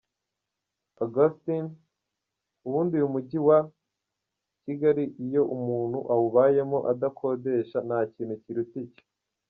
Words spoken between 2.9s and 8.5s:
uyu mujyi wa Kigali iyo umuntu awubayemo adakodesha nta kintu